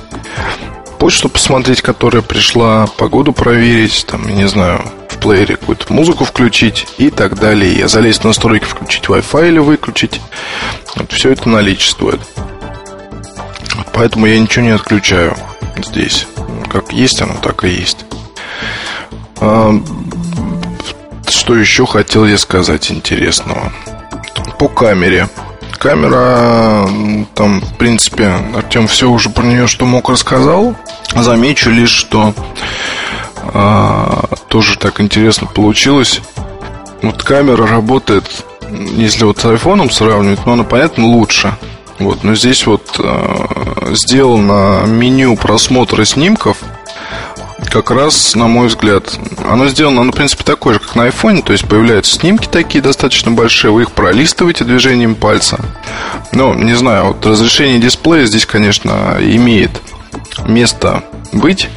Почту 0.99 1.31
посмотреть, 1.31 1.81
которая 1.81 2.21
пришла, 2.21 2.87
погоду 2.99 3.33
проверить, 3.33 4.05
там, 4.07 4.29
я 4.29 4.35
не 4.35 4.49
знаю, 4.49 4.83
в 5.19 5.21
плеере 5.21 5.57
какую-то 5.57 5.93
музыку 5.93 6.25
включить 6.25 6.87
и 6.99 7.11
так 7.11 7.39
далее. 7.39 7.89
Залезть 7.89 8.23
в 8.23 8.25
настройки, 8.25 8.65
включить 8.65 9.05
Wi-Fi 9.05 9.49
или 9.49 9.59
выключить. 9.59 10.21
Вот 10.97 11.13
все 11.13 11.33
это 11.33 11.49
наличествует. 11.49 12.21
Вот 13.77 13.89
поэтому 13.93 14.27
я 14.27 14.39
ничего 14.39 14.65
не 14.65 14.71
отключаю 14.71 15.37
здесь. 15.85 16.27
Как 16.71 16.93
есть 16.93 17.21
оно, 17.21 17.35
так 17.43 17.65
и 17.65 17.69
есть. 17.69 18.05
А, 19.41 19.73
что 21.29 21.55
еще 21.57 21.87
хотел 21.87 22.25
я 22.27 22.39
сказать 22.39 22.91
интересного? 22.91 23.73
по 24.59 24.69
камере. 24.69 25.29
Камера, 25.79 26.89
там, 27.35 27.61
в 27.61 27.77
принципе, 27.77 28.33
Артем 28.55 28.89
все 28.89 29.09
уже 29.09 29.31
про 29.31 29.45
нее, 29.45 29.69
что 29.69 29.87
мог, 29.87 30.11
рассказал. 30.11 30.75
Замечу 31.15 31.71
лишь, 31.71 31.91
что 31.93 32.35
а, 33.53 34.29
тоже 34.49 34.79
так 34.79 35.01
интересно 35.01 35.47
получилось. 35.47 36.21
Вот 37.03 37.23
камера 37.23 37.67
работает, 37.67 38.25
если 38.71 39.25
вот 39.25 39.39
с 39.39 39.45
айфоном 39.45 39.91
сравнивать, 39.91 40.41
ну, 40.47 40.53
она, 40.53 40.65
понятно, 40.65 41.07
лучше. 41.07 41.55
Вот, 41.99 42.23
но 42.23 42.35
здесь 42.37 42.65
вот 42.65 43.01
э, 43.01 43.93
сделано 43.95 44.85
меню 44.87 45.37
просмотра 45.37 46.05
снимков– 46.05 46.59
как 47.71 47.91
раз, 47.91 48.35
на 48.35 48.47
мой 48.47 48.69
взгляд, 48.69 49.19
оно 49.49 49.69
сделано, 49.69 50.01
оно, 50.03 50.13
в 50.13 50.15
принципе, 50.15 50.45
такое 50.45 50.75
же, 50.75 50.81
как 50.81 50.95
на 50.95 51.05
айфоне, 51.05 51.43
то 51.43 51.53
есть 51.53 51.67
появляются 51.67 52.15
снимки 52.15 52.47
такие 52.47 52.83
достаточно 52.83 53.31
большие, 53.31 53.71
вы 53.71 53.83
их 53.83 53.93
пролистываете 53.93 54.65
движением 54.65 55.15
пальца. 55.15 55.61
Но, 56.33 56.55
не 56.55 56.75
знаю, 56.75 57.09
вот 57.09 57.27
разрешение 57.27 57.79
дисплея 57.79 58.27
здесь, 58.27 58.47
конечно, 58.47 59.17
имеет 59.21 59.71
место 60.47 61.05
быть, 61.33 61.69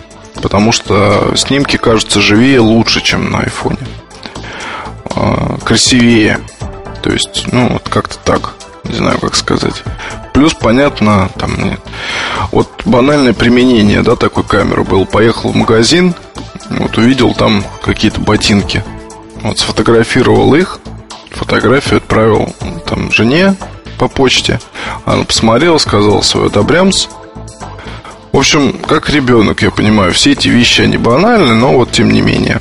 потому 0.42 0.72
что 0.72 1.34
снимки 1.36 1.78
кажутся 1.78 2.20
живее, 2.22 2.60
лучше, 2.60 3.02
чем 3.02 3.32
на 3.32 3.40
айфоне. 3.40 3.78
А, 5.16 5.58
красивее. 5.64 6.40
То 7.02 7.12
есть, 7.12 7.46
ну, 7.52 7.70
вот 7.70 7.88
как-то 7.90 8.18
так. 8.24 8.54
Не 8.84 8.96
знаю, 8.96 9.20
как 9.20 9.36
сказать. 9.36 9.84
Плюс, 10.34 10.54
понятно, 10.54 11.30
там 11.38 11.78
вот 12.52 12.70
банальное 12.86 13.34
применение, 13.34 14.02
да, 14.02 14.16
такой 14.16 14.44
камеры 14.44 14.84
был. 14.84 15.06
Поехал 15.06 15.52
в 15.52 15.56
магазин, 15.56 16.16
вот 16.70 16.98
увидел 16.98 17.34
там 17.34 17.64
какие-то 17.84 18.22
ботинки. 18.22 18.84
Вот 19.42 19.60
сфотографировал 19.60 20.54
их, 20.56 20.80
фотографию 21.32 21.98
отправил 21.98 22.54
там 22.88 23.12
жене 23.12 23.56
по 23.98 24.08
почте. 24.08 24.60
Она 25.06 25.24
посмотрела, 25.24 25.78
сказала 25.78 26.22
свой 26.22 26.48
одобрямс. 26.48 27.08
В 28.32 28.38
общем, 28.38 28.80
как 28.88 29.10
ребенок, 29.10 29.62
я 29.62 29.72
понимаю, 29.72 30.14
все 30.14 30.32
эти 30.32 30.48
вещи, 30.48 30.82
они 30.82 30.98
банальны, 30.98 31.54
но 31.54 31.74
вот 31.74 31.92
тем 31.92 32.12
не 32.12 32.22
менее. 32.22 32.60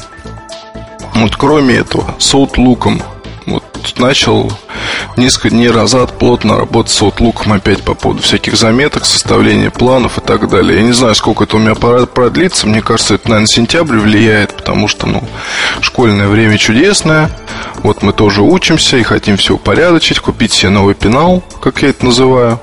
Вот 1.15 1.37
кроме 1.37 1.77
этого, 1.77 2.15
с 2.19 2.35
Outlook 2.35 3.01
вот 3.47 3.65
начал 3.99 4.53
несколько 5.17 5.51
дней 5.51 5.71
назад 5.71 6.19
плотно 6.19 6.57
работать 6.59 6.93
с 6.93 7.03
Outlook 7.03 7.51
опять 7.55 7.83
по 7.83 7.95
поводу 7.95 8.23
всяких 8.23 8.57
заметок, 8.57 9.05
составления 9.05 9.71
планов 9.71 10.19
и 10.19 10.21
так 10.21 10.49
далее. 10.49 10.79
Я 10.79 10.83
не 10.83 10.93
знаю, 10.93 11.15
сколько 11.15 11.45
это 11.45 11.57
у 11.57 11.59
меня 11.59 11.75
продлится. 11.75 12.67
Мне 12.67 12.83
кажется, 12.83 13.15
это, 13.15 13.29
наверное, 13.29 13.47
сентябрь 13.47 13.99
влияет, 13.99 14.55
потому 14.55 14.89
что, 14.89 15.07
ну, 15.07 15.23
школьное 15.81 16.29
время 16.29 16.59
чудесное. 16.59 17.31
Вот 17.83 18.03
мы 18.03 18.13
тоже 18.13 18.43
учимся 18.43 18.97
и 18.97 19.03
хотим 19.03 19.37
все 19.37 19.55
упорядочить, 19.55 20.21
купить 20.21 20.53
себе 20.53 20.71
новый 20.71 20.95
пенал, 20.95 21.43
как 21.61 21.83
я 21.83 21.91
это 21.91 22.05
называю, 22.05 22.61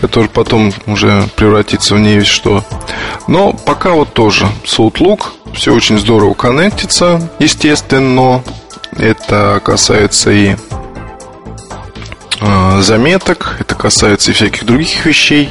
который 0.00 0.28
потом 0.28 0.72
уже 0.86 1.28
превратится 1.36 1.94
в 1.94 2.00
не 2.00 2.22
что. 2.22 2.64
Но 3.26 3.52
пока 3.52 3.90
вот 3.90 4.12
тоже 4.12 4.46
с 4.64 4.78
Outlook 4.78 5.26
все 5.54 5.74
очень 5.74 5.98
здорово 5.98 6.34
коннектится, 6.34 7.30
естественно. 7.38 8.42
Это 8.96 9.60
касается 9.64 10.30
и 10.32 10.56
заметок, 12.80 13.56
это 13.60 13.74
касается 13.74 14.30
и 14.30 14.34
всяких 14.34 14.64
других 14.64 15.04
вещей, 15.04 15.50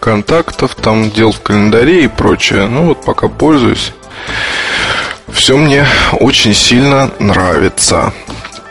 контактов, 0.00 0.74
там 0.74 1.10
дел 1.10 1.32
в 1.32 1.40
календаре 1.40 2.04
и 2.04 2.08
прочее. 2.08 2.66
Ну 2.66 2.86
вот 2.86 3.04
пока 3.04 3.28
пользуюсь. 3.28 3.92
Все 5.32 5.56
мне 5.56 5.86
очень 6.12 6.54
сильно 6.54 7.10
нравится. 7.18 8.12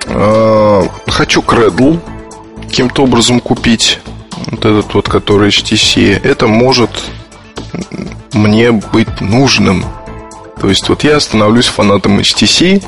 Э, 0.06 0.84
хочу 1.08 1.42
Cradle 1.42 2.00
каким-то 2.62 3.04
образом 3.04 3.40
купить. 3.40 4.00
Вот 4.48 4.60
этот 4.60 4.94
вот, 4.94 5.10
который 5.10 5.50
HTC. 5.50 6.22
Это 6.24 6.48
может 6.48 6.90
мне 8.34 8.72
быть 8.72 9.22
нужным. 9.22 9.84
То 10.60 10.70
есть 10.70 10.88
вот 10.90 11.04
я 11.04 11.20
становлюсь 11.20 11.66
фанатом 11.66 12.20
HTC, 12.20 12.84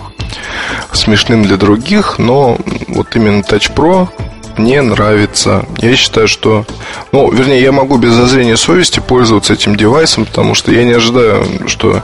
смешным 0.91 1.43
для 1.43 1.58
других, 1.58 2.20
но 2.20 2.58
вот 2.88 3.15
именно 3.15 3.41
Touch 3.41 3.74
Pro 3.74 4.08
мне 4.57 4.81
нравится. 4.81 5.65
Я 5.77 5.95
считаю, 5.95 6.27
что... 6.27 6.65
Ну, 7.12 7.31
вернее, 7.31 7.62
я 7.62 7.72
могу 7.72 7.98
без 7.98 8.13
зазрения 8.13 8.55
совести 8.55 9.00
пользоваться 9.00 9.53
этим 9.53 9.75
девайсом, 9.75 10.25
потому 10.25 10.55
что 10.55 10.72
я 10.72 10.83
не 10.83 10.93
ожидаю, 10.93 11.45
что 11.67 12.01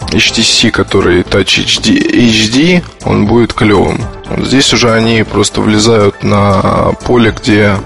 HTC, 0.00 0.70
который 0.70 1.22
Touch 1.22 1.64
HD, 1.64 2.00
HD 2.00 2.84
он 3.04 3.26
будет 3.26 3.52
клевым. 3.52 4.00
Здесь 4.38 4.72
уже 4.72 4.92
они 4.92 5.22
просто 5.22 5.60
влезают 5.60 6.22
на 6.22 6.92
поле, 7.04 7.34
где 7.40 7.76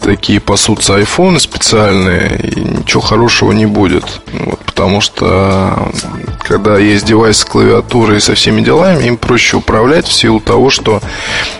такие 0.00 0.40
пасутся 0.40 0.96
айфоны 0.96 1.38
специальные, 1.40 2.38
и 2.38 2.60
ничего 2.60 3.00
хорошего 3.00 3.52
не 3.52 3.66
будет. 3.66 4.04
Вот, 4.32 4.58
потому 4.60 5.00
что 5.00 5.90
когда 6.40 6.78
есть 6.78 7.04
девайс 7.04 7.38
с 7.38 7.44
клавиатурой 7.44 8.18
и 8.18 8.20
со 8.20 8.34
всеми 8.34 8.60
делами, 8.62 9.04
им 9.04 9.16
проще 9.16 9.58
управлять 9.58 10.06
в 10.06 10.12
силу 10.12 10.40
того, 10.40 10.70
что 10.70 11.00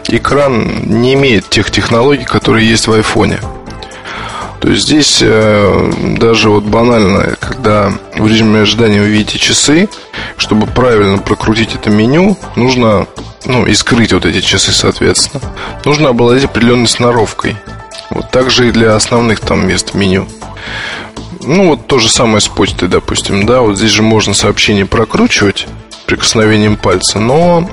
экран 0.08 0.82
не 0.84 1.14
имеет 1.14 1.48
тех 1.48 1.70
технологий, 1.70 2.24
которые 2.24 2.68
есть 2.68 2.88
в 2.88 2.92
айфоне. 2.92 3.38
То 4.60 4.68
есть 4.68 4.82
здесь 4.82 5.20
э, 5.22 5.92
даже 6.18 6.50
вот 6.50 6.64
банально, 6.64 7.36
когда 7.40 7.92
в 8.14 8.26
режиме 8.26 8.60
ожидания 8.60 9.00
вы 9.00 9.06
видите 9.06 9.38
часы, 9.38 9.88
чтобы 10.36 10.66
правильно 10.66 11.16
прокрутить 11.16 11.74
это 11.74 11.88
меню, 11.88 12.36
нужно, 12.56 13.06
ну, 13.46 13.64
и 13.64 13.72
скрыть 13.74 14.12
вот 14.12 14.26
эти 14.26 14.42
часы, 14.42 14.72
соответственно, 14.72 15.42
нужно 15.86 16.10
обладать 16.10 16.44
определенной 16.44 16.88
сноровкой. 16.88 17.56
Вот 18.10 18.30
так 18.30 18.50
же 18.50 18.68
и 18.68 18.72
для 18.72 18.94
основных 18.94 19.40
там 19.40 19.66
мест 19.66 19.94
меню. 19.94 20.28
Ну, 21.42 21.68
вот 21.68 21.86
то 21.86 21.98
же 21.98 22.10
самое 22.10 22.40
с 22.40 22.48
почтой, 22.48 22.88
допустим, 22.88 23.46
да, 23.46 23.60
вот 23.60 23.78
здесь 23.78 23.90
же 23.90 24.02
можно 24.02 24.34
сообщение 24.34 24.84
прокручивать 24.84 25.66
прикосновением 26.06 26.76
пальца, 26.76 27.18
но 27.18 27.68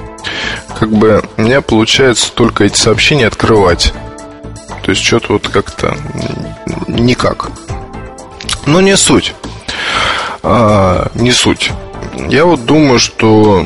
как 0.79 0.91
бы 0.91 1.24
у 1.38 1.41
меня 1.41 1.62
получается 1.62 2.32
только 2.32 2.65
эти 2.65 2.77
сообщения 2.77 3.27
открывать. 3.27 3.94
То 4.84 4.91
есть 4.91 5.03
что-то 5.03 5.34
вот 5.34 5.48
как-то 5.50 5.98
никак. 6.88 7.50
Но 8.65 8.79
не 8.79 8.96
суть. 8.96 9.34
А, 10.44 11.10
не 11.15 11.32
суть. 11.32 11.72
Я 12.29 12.46
вот 12.46 12.65
думаю, 12.65 13.00
что 13.00 13.65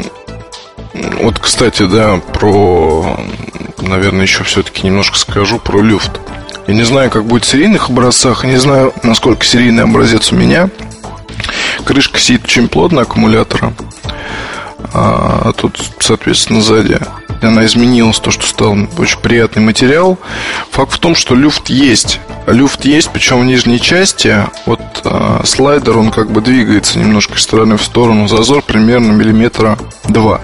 вот, 0.93 1.39
кстати, 1.39 1.85
да, 1.85 2.19
про, 2.33 3.19
наверное, 3.79 4.23
еще 4.23 4.43
все-таки 4.43 4.85
немножко 4.87 5.17
скажу 5.17 5.59
про 5.59 5.81
люфт. 5.81 6.19
Я 6.71 6.77
не 6.77 6.83
знаю, 6.83 7.11
как 7.11 7.25
будет 7.25 7.43
в 7.43 7.49
серийных 7.49 7.89
образцах, 7.89 8.45
не 8.45 8.55
знаю, 8.55 8.93
насколько 9.03 9.43
серийный 9.43 9.83
образец 9.83 10.31
у 10.31 10.37
меня. 10.37 10.69
Крышка 11.83 12.17
сидит 12.17 12.45
очень 12.45 12.69
плотно 12.69 13.01
аккумулятора. 13.01 13.73
А 14.93 15.51
тут, 15.51 15.77
соответственно, 15.99 16.61
сзади 16.61 16.97
она 17.41 17.65
изменилась, 17.65 18.19
то, 18.19 18.31
что 18.31 18.45
стал 18.47 18.77
очень 18.97 19.19
приятный 19.19 19.61
материал. 19.61 20.17
Факт 20.71 20.93
в 20.93 20.99
том, 20.99 21.13
что 21.13 21.35
люфт 21.35 21.69
есть. 21.69 22.21
Люфт 22.47 22.85
есть, 22.85 23.09
причем 23.09 23.41
в 23.41 23.45
нижней 23.45 23.81
части. 23.81 24.37
Вот 24.65 24.79
э, 25.03 25.41
слайдер, 25.43 25.97
он 25.97 26.09
как 26.09 26.31
бы 26.31 26.39
двигается 26.39 26.99
немножко 26.99 27.33
из 27.33 27.41
стороны 27.41 27.75
в 27.75 27.83
сторону. 27.83 28.29
Зазор 28.29 28.61
примерно 28.61 29.11
миллиметра 29.11 29.77
два. 30.07 30.39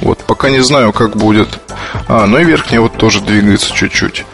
Вот, 0.00 0.18
пока 0.20 0.48
не 0.48 0.60
знаю, 0.60 0.94
как 0.94 1.14
будет. 1.14 1.60
А, 2.08 2.24
ну 2.26 2.38
и 2.38 2.44
верхняя 2.44 2.80
вот 2.80 2.96
тоже 2.96 3.20
двигается 3.20 3.74
чуть-чуть. 3.74 4.24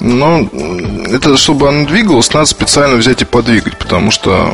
Но 0.00 0.48
это, 1.10 1.36
чтобы 1.36 1.68
она 1.68 1.86
двигалась, 1.86 2.32
надо 2.32 2.46
специально 2.46 2.96
взять 2.96 3.22
и 3.22 3.24
подвигать, 3.24 3.78
потому 3.78 4.10
что 4.10 4.50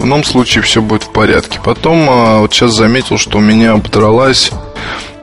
в 0.00 0.04
ином 0.04 0.24
случае 0.24 0.62
все 0.62 0.82
будет 0.82 1.04
в 1.04 1.10
порядке. 1.10 1.60
Потом 1.62 2.08
а, 2.10 2.38
вот 2.38 2.52
сейчас 2.52 2.72
заметил, 2.72 3.18
что 3.18 3.38
у 3.38 3.40
меня 3.40 3.72
ободралась 3.72 4.52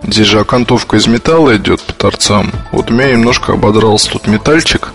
Здесь 0.07 0.27
же 0.27 0.39
окантовка 0.39 0.97
из 0.97 1.07
металла 1.07 1.57
идет 1.57 1.81
по 1.81 1.91
торцам. 1.93 2.51
Вот 2.71 2.91
у 2.91 2.93
меня 2.93 3.11
немножко 3.13 3.53
ободрался 3.53 4.11
тут 4.11 4.27
метальчик. 4.27 4.91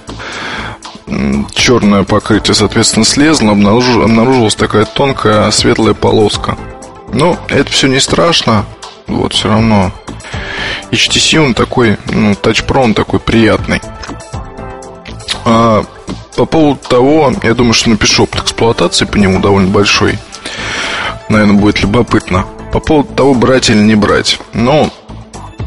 Черное 1.52 2.04
покрытие, 2.04 2.54
соответственно, 2.54 3.04
слезло. 3.04 3.50
Обнаружил, 3.50 4.02
обнаружилась 4.02 4.54
такая 4.54 4.84
тонкая 4.84 5.50
светлая 5.50 5.94
полоска. 5.94 6.56
Но 7.12 7.36
это 7.48 7.72
все 7.72 7.88
не 7.88 7.98
страшно. 7.98 8.64
Вот, 9.08 9.32
все 9.32 9.48
равно. 9.48 9.90
HTC 10.92 11.44
он 11.44 11.54
такой, 11.54 11.96
ну, 12.12 12.32
Touch 12.32 12.64
Pro 12.64 12.84
он 12.84 12.94
такой 12.94 13.18
приятный. 13.18 13.80
А 15.44 15.84
по 16.36 16.44
поводу 16.46 16.80
того, 16.88 17.32
я 17.42 17.54
думаю, 17.54 17.74
что 17.74 17.90
напишу 17.90 18.24
опыт 18.24 18.42
эксплуатации 18.42 19.04
по 19.04 19.16
нему 19.16 19.40
довольно 19.40 19.68
большой. 19.68 20.18
Наверное, 21.28 21.56
будет 21.56 21.82
любопытно. 21.82 22.46
По 22.72 22.80
поводу 22.80 23.12
того, 23.14 23.34
брать 23.34 23.70
или 23.70 23.82
не 23.82 23.94
брать. 23.94 24.38
Ну, 24.52 24.90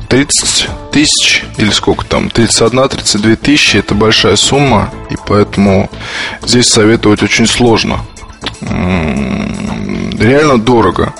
30 0.09 0.69
тысяч 0.91 1.43
или 1.57 1.71
сколько 1.71 2.05
там, 2.05 2.27
31-32 2.27 3.35
тысячи 3.35 3.77
это 3.77 3.95
большая 3.95 4.35
сумма, 4.35 4.91
и 5.09 5.15
поэтому 5.27 5.89
здесь 6.43 6.67
советовать 6.67 7.23
очень 7.23 7.47
сложно. 7.47 7.99
Реально 8.61 10.59
дорого. 10.59 11.13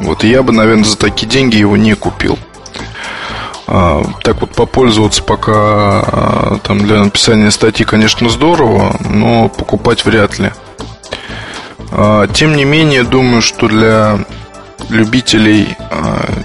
Вот 0.00 0.24
я 0.24 0.42
бы, 0.42 0.52
наверное, 0.52 0.84
за 0.84 0.96
такие 0.96 1.28
деньги 1.28 1.56
его 1.56 1.76
не 1.76 1.94
купил. 1.94 2.38
А, 3.72 4.02
так 4.24 4.40
вот 4.40 4.50
попользоваться 4.50 5.22
пока 5.22 5.52
а, 5.54 6.58
там 6.64 6.80
для 6.80 6.98
написания 6.98 7.52
статьи, 7.52 7.86
конечно, 7.86 8.28
здорово, 8.28 8.96
но 9.08 9.48
покупать 9.48 10.04
вряд 10.04 10.40
ли. 10.40 10.50
А, 11.92 12.26
тем 12.26 12.56
не 12.56 12.64
менее, 12.64 13.04
думаю, 13.04 13.42
что 13.42 13.68
для 13.68 14.24
любителей 14.88 15.76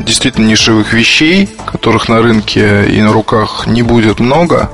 действительно 0.02 0.46
нишевых 0.46 0.94
вещей, 0.94 1.50
которых 1.66 2.10
на 2.10 2.22
рынке 2.22 2.86
и 2.86 3.02
на 3.02 3.12
руках 3.12 3.66
не 3.66 3.82
будет 3.82 4.20
много, 4.20 4.70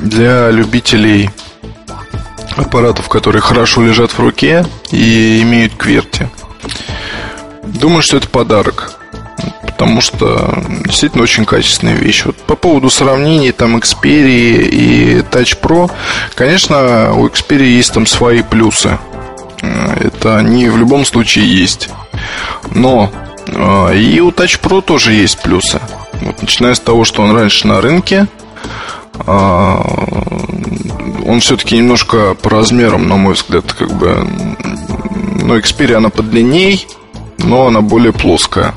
для 0.00 0.50
любителей 0.50 1.30
аппаратов, 2.56 3.08
которые 3.08 3.42
хорошо 3.42 3.84
лежат 3.84 4.10
в 4.10 4.18
руке 4.18 4.66
и 4.90 5.40
имеют 5.42 5.76
кверти. 5.76 6.28
Думаю, 7.62 8.02
что 8.02 8.16
это 8.16 8.28
подарок 8.28 8.98
потому 9.84 10.00
что 10.00 10.64
действительно 10.86 11.22
очень 11.24 11.44
качественная 11.44 11.96
вещь. 11.96 12.24
Вот 12.24 12.36
по 12.38 12.56
поводу 12.56 12.88
сравнений 12.88 13.52
там 13.52 13.76
Xperia 13.76 14.62
и 14.62 15.18
Touch 15.30 15.60
Pro, 15.60 15.90
конечно, 16.34 17.12
у 17.12 17.26
Xperia 17.26 17.66
есть 17.66 17.92
там 17.92 18.06
свои 18.06 18.40
плюсы. 18.40 18.98
Это 19.60 20.38
они 20.38 20.70
в 20.70 20.78
любом 20.78 21.04
случае 21.04 21.54
есть. 21.54 21.90
Но 22.70 23.12
э, 23.46 23.98
и 23.98 24.20
у 24.20 24.30
Touch 24.30 24.58
Pro 24.58 24.80
тоже 24.80 25.12
есть 25.12 25.42
плюсы. 25.42 25.78
Вот, 26.22 26.40
начиная 26.40 26.74
с 26.74 26.80
того, 26.80 27.04
что 27.04 27.22
он 27.22 27.36
раньше 27.36 27.66
на 27.66 27.82
рынке, 27.82 28.26
э, 29.26 29.30
он 31.26 31.40
все-таки 31.40 31.76
немножко 31.76 32.34
по 32.40 32.48
размерам, 32.48 33.06
на 33.06 33.16
мой 33.16 33.34
взгляд, 33.34 33.70
как 33.74 33.92
бы, 33.92 34.26
ну, 35.42 35.58
Xperia 35.58 35.96
она 35.96 36.08
подлинней, 36.08 36.86
но 37.36 37.66
она 37.66 37.82
более 37.82 38.14
плоская. 38.14 38.74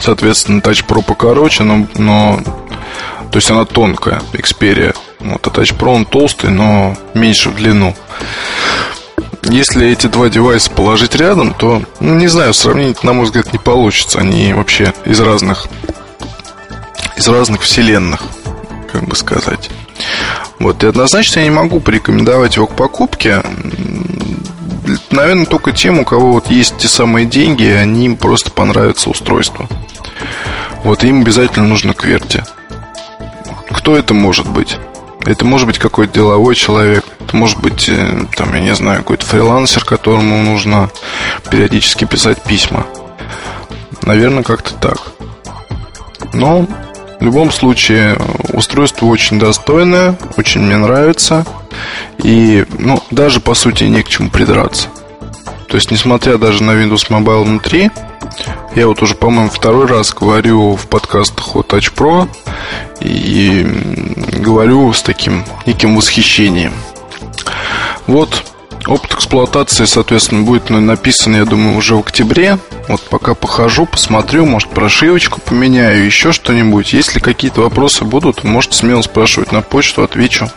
Соответственно, 0.00 0.60
Touch 0.60 0.86
Pro 0.86 1.02
покороче, 1.02 1.62
но, 1.62 1.86
но 1.96 2.40
то 3.30 3.36
есть 3.36 3.50
она 3.50 3.64
тонкая, 3.64 4.22
Xperia. 4.32 4.96
Вот, 5.20 5.46
а 5.46 5.50
Touch 5.50 5.76
Pro 5.76 5.94
он 5.94 6.04
толстый, 6.04 6.50
но 6.50 6.96
меньше 7.14 7.50
в 7.50 7.56
длину. 7.56 7.94
Если 9.44 9.88
эти 9.88 10.06
два 10.06 10.28
девайса 10.28 10.70
положить 10.70 11.14
рядом, 11.16 11.54
то, 11.54 11.82
ну, 12.00 12.14
не 12.14 12.28
знаю, 12.28 12.54
сравнить, 12.54 13.02
на 13.04 13.12
мой 13.12 13.24
взгляд, 13.24 13.52
не 13.52 13.58
получится. 13.58 14.20
Они 14.20 14.52
вообще 14.52 14.92
из 15.04 15.20
разных 15.20 15.66
из 17.16 17.28
разных 17.28 17.62
вселенных, 17.62 18.22
как 18.90 19.04
бы 19.04 19.14
сказать. 19.14 19.70
Вот, 20.58 20.82
и 20.82 20.86
однозначно 20.86 21.40
я 21.40 21.44
не 21.44 21.50
могу 21.50 21.80
порекомендовать 21.80 22.56
его 22.56 22.66
к 22.66 22.74
покупке. 22.74 23.42
Наверное, 25.10 25.46
только 25.46 25.72
тем, 25.72 26.00
у 26.00 26.04
кого 26.04 26.32
вот 26.32 26.48
есть 26.48 26.78
те 26.78 26.88
самые 26.88 27.26
деньги, 27.26 27.64
и 27.64 27.70
они 27.70 28.06
им 28.06 28.16
просто 28.16 28.50
понравится 28.50 29.10
устройство. 29.10 29.68
Вот, 30.84 31.04
им 31.04 31.22
обязательно 31.22 31.66
нужно 31.66 31.92
кверти. 31.92 32.42
Кто 33.70 33.96
это 33.96 34.14
может 34.14 34.48
быть? 34.48 34.78
Это 35.26 35.44
может 35.44 35.66
быть 35.66 35.78
какой-то 35.78 36.14
деловой 36.14 36.54
человек, 36.54 37.04
это 37.20 37.36
может 37.36 37.60
быть, 37.60 37.88
э, 37.88 38.24
там, 38.36 38.54
я 38.54 38.60
не 38.60 38.74
знаю, 38.74 38.98
какой-то 38.98 39.26
фрилансер, 39.26 39.84
которому 39.84 40.42
нужно 40.42 40.90
периодически 41.50 42.06
писать 42.06 42.42
письма. 42.42 42.86
Наверное, 44.02 44.42
как-то 44.42 44.74
так. 44.74 44.98
Но 46.32 46.66
в 47.20 47.22
любом 47.22 47.52
случае 47.52 48.18
устройство 48.52 49.06
очень 49.06 49.38
достойное, 49.38 50.18
очень 50.36 50.62
мне 50.62 50.78
нравится. 50.78 51.44
И, 52.18 52.64
ну, 52.78 53.02
даже 53.10 53.40
по 53.40 53.54
сути 53.54 53.84
не 53.84 54.02
к 54.02 54.08
чему 54.08 54.30
придраться. 54.30 54.88
То 55.68 55.76
есть, 55.76 55.90
несмотря 55.90 56.38
даже 56.38 56.62
на 56.62 56.72
Windows 56.72 57.08
Mobile 57.10 57.44
внутри, 57.44 57.90
я 58.74 58.86
вот 58.88 59.02
уже, 59.02 59.14
по-моему, 59.14 59.50
второй 59.50 59.86
раз 59.86 60.12
говорю 60.14 60.76
в 60.76 60.88
подкастах 60.88 61.54
о 61.54 61.60
Touch 61.60 61.92
Pro 61.94 62.28
и 63.00 63.66
говорю 64.38 64.92
с 64.92 65.02
таким 65.02 65.44
неким 65.66 65.96
восхищением. 65.96 66.72
Вот 68.06 68.44
опыт 68.86 69.14
эксплуатации, 69.14 69.84
соответственно, 69.84 70.42
будет 70.42 70.70
написан, 70.70 71.36
я 71.36 71.44
думаю, 71.44 71.76
уже 71.76 71.94
в 71.94 72.00
октябре. 72.00 72.58
Вот 72.88 73.02
пока 73.02 73.34
похожу, 73.34 73.86
посмотрю, 73.86 74.46
может, 74.46 74.70
прошивочку 74.70 75.40
поменяю, 75.40 76.04
еще 76.04 76.32
что-нибудь. 76.32 76.92
Если 76.92 77.20
какие-то 77.20 77.60
вопросы 77.62 78.04
будут, 78.04 78.44
можете 78.44 78.76
смело 78.76 79.02
спрашивать 79.02 79.52
на 79.52 79.62
почту, 79.62 80.02
отвечу. 80.02 80.50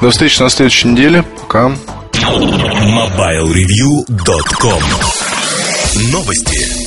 До 0.00 0.10
встречи 0.10 0.42
на 0.42 0.50
следующей 0.50 0.88
неделе. 0.88 1.22
Пока. 1.22 1.72
MobileReview.com 2.12 4.82
Новости. 6.10 6.81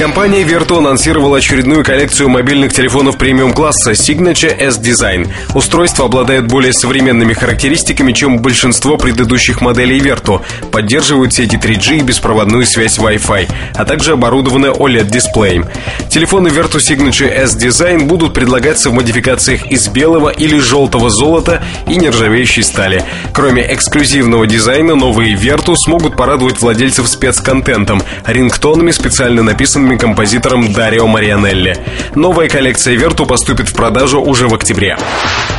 Компания 0.00 0.44
Vertu 0.44 0.78
анонсировала 0.78 1.36
очередную 1.36 1.84
коллекцию 1.84 2.30
мобильных 2.30 2.72
телефонов 2.72 3.18
премиум-класса 3.18 3.90
Signature 3.90 4.50
S-Design. 4.58 5.30
Устройство 5.54 6.06
обладает 6.06 6.46
более 6.46 6.72
современными 6.72 7.34
характеристиками, 7.34 8.12
чем 8.12 8.38
большинство 8.38 8.96
предыдущих 8.96 9.60
моделей 9.60 9.98
Vertu. 10.00 10.40
Поддерживают 10.72 11.34
сети 11.34 11.56
3G 11.56 11.98
и 11.98 12.00
беспроводную 12.00 12.64
связь 12.64 12.98
Wi-Fi, 12.98 13.46
а 13.74 13.84
также 13.84 14.12
оборудованы 14.12 14.68
OLED-дисплеем. 14.68 15.66
Телефоны 16.08 16.48
Vertu 16.48 16.78
Signature 16.78 17.28
S-Design 17.28 18.06
будут 18.06 18.32
предлагаться 18.32 18.88
в 18.88 18.94
модификациях 18.94 19.66
из 19.70 19.86
белого 19.88 20.30
или 20.30 20.58
желтого 20.58 21.10
золота 21.10 21.62
и 21.86 21.96
нержавеющей 21.96 22.62
стали. 22.62 23.04
Кроме 23.34 23.70
эксклюзивного 23.74 24.46
дизайна, 24.46 24.94
новые 24.94 25.34
Vertu 25.36 25.74
смогут 25.76 26.16
порадовать 26.16 26.58
владельцев 26.58 27.06
спецконтентом, 27.06 28.02
рингтонами, 28.24 28.92
специально 28.92 29.42
написанными 29.42 29.89
известными 29.90 29.96
композитором 29.96 30.72
Дарио 30.72 31.06
Марианелли. 31.06 31.76
Новая 32.14 32.48
коллекция 32.48 32.96
Верту 32.96 33.26
поступит 33.26 33.68
в 33.68 33.74
продажу 33.74 34.20
уже 34.20 34.48
в 34.48 34.54
октябре. 34.54 34.96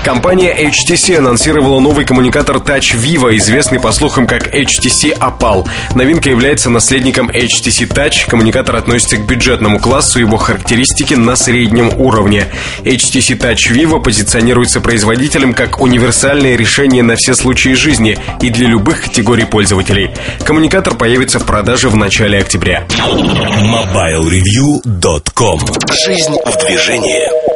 Компания 0.04 0.68
HTC 0.68 1.18
анонсировала 1.18 1.80
новый 1.80 2.06
коммуникатор 2.06 2.58
Touch 2.58 2.96
Vivo, 2.96 3.38
известный 3.38 3.80
по 3.80 3.92
слухам 3.92 4.26
как 4.26 4.48
HTC 4.48 5.20
Opal. 5.20 5.68
Новинка 5.94 6.32
является 6.32 6.72
наследником 6.72 7.30
HTC 7.30 7.88
Touch. 7.88 8.28
Коммуникатор 8.28 8.78
относится 8.78 9.18
к 9.18 9.28
бюджетному 9.28 9.80
классу, 9.80 10.20
его 10.20 10.38
характеристики 10.38 11.14
на 11.14 11.36
среднем 11.36 11.92
уровне. 12.00 12.48
HTC 12.84 13.38
Touch 13.38 13.72
Vivo 13.72 14.02
позиционируется 14.02 14.82
производителем 14.82 15.54
как 15.54 15.80
универсальное 15.80 16.56
решение 16.56 17.04
на 17.04 17.16
все 17.16 17.36
случаи 17.36 17.74
жизни 17.74 18.18
и 18.42 18.50
для 18.50 18.68
любых 18.68 19.04
категорий 19.04 19.46
пользователей. 19.46 20.10
Коммуникатор 20.44 20.96
появится 20.96 21.38
в 21.40 21.46
продаже 21.46 21.90
в 21.90 21.96
начале 21.96 22.40
октября. 22.40 22.88
MobileReview.com 22.90 25.60
Жизнь 26.06 26.38
в 26.44 26.58
движении 26.66 27.52